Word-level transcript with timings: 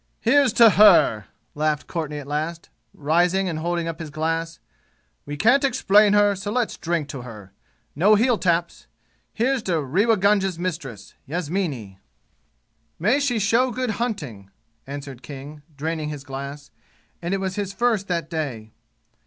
"Here's 0.19 0.51
to 0.53 0.71
her!" 0.71 1.25
laughed 1.53 1.85
Courtenay 1.85 2.21
at 2.21 2.25
last, 2.27 2.69
rising 2.91 3.47
and 3.47 3.59
holding 3.59 3.87
up 3.87 3.99
his 3.99 4.09
glass. 4.09 4.57
"We 5.27 5.37
can't 5.37 5.63
explain 5.63 6.13
her, 6.13 6.35
so 6.35 6.51
let's 6.51 6.75
drink 6.75 7.07
to 7.09 7.21
her! 7.21 7.51
No 7.95 8.15
heel 8.15 8.39
taps! 8.39 8.87
Here's 9.31 9.61
to 9.61 9.79
Rewa 9.83 10.17
Gunga's 10.17 10.57
mistress, 10.57 11.13
Yasmini!" 11.27 11.99
"May 12.97 13.19
she 13.19 13.37
show 13.37 13.69
good 13.69 13.91
hunting!" 14.01 14.49
answered 14.87 15.21
King, 15.21 15.61
draining 15.77 16.09
his 16.09 16.23
glass; 16.23 16.71
and 17.21 17.35
it 17.35 17.39
was 17.39 17.53
his 17.55 17.71
first 17.71 18.07
that 18.07 18.27
day. 18.27 18.71